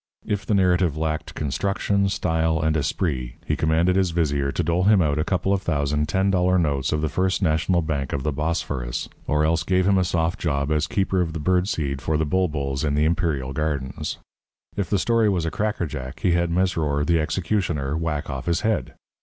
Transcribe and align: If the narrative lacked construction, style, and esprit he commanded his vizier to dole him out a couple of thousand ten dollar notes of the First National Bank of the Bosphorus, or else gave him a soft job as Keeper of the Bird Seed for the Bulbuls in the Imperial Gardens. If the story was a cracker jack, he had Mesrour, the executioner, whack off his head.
If 0.25 0.47
the 0.47 0.55
narrative 0.55 0.97
lacked 0.97 1.35
construction, 1.35 2.09
style, 2.09 2.59
and 2.59 2.75
esprit 2.75 3.35
he 3.45 3.55
commanded 3.55 3.95
his 3.95 4.09
vizier 4.09 4.51
to 4.51 4.63
dole 4.63 4.85
him 4.85 4.99
out 4.99 5.19
a 5.19 5.23
couple 5.23 5.53
of 5.53 5.61
thousand 5.61 6.09
ten 6.09 6.31
dollar 6.31 6.57
notes 6.57 6.91
of 6.91 7.01
the 7.01 7.07
First 7.07 7.43
National 7.43 7.83
Bank 7.83 8.11
of 8.11 8.23
the 8.23 8.31
Bosphorus, 8.31 9.09
or 9.27 9.45
else 9.45 9.61
gave 9.61 9.87
him 9.87 9.99
a 9.99 10.03
soft 10.03 10.39
job 10.39 10.71
as 10.71 10.87
Keeper 10.87 11.21
of 11.21 11.33
the 11.33 11.39
Bird 11.39 11.67
Seed 11.67 12.01
for 12.01 12.17
the 12.17 12.25
Bulbuls 12.25 12.83
in 12.83 12.95
the 12.95 13.05
Imperial 13.05 13.53
Gardens. 13.53 14.17
If 14.75 14.89
the 14.89 14.97
story 14.97 15.29
was 15.29 15.45
a 15.45 15.51
cracker 15.51 15.85
jack, 15.85 16.21
he 16.21 16.31
had 16.31 16.49
Mesrour, 16.49 17.05
the 17.05 17.19
executioner, 17.19 17.95
whack 17.95 18.27
off 18.27 18.47
his 18.47 18.61
head. 18.61 18.95